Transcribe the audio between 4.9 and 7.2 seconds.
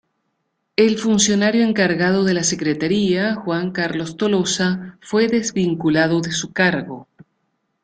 fue desvinculado de su cargo.